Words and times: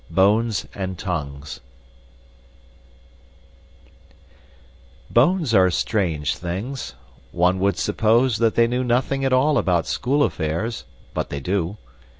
Bones 0.09 0.65
and 0.73 0.97
Tongues 0.97 1.59
Bones 5.11 5.53
are 5.53 5.69
strange 5.69 6.35
things. 6.37 6.95
One 7.31 7.59
would 7.59 7.77
suppose 7.77 8.37
that 8.39 8.55
they 8.55 8.65
knew 8.65 8.83
nothing 8.83 9.23
at 9.23 9.31
all 9.31 9.59
about 9.59 9.85
school 9.85 10.23
affairs, 10.23 10.85
but 11.13 11.29
they 11.29 11.39
do. 11.39 11.77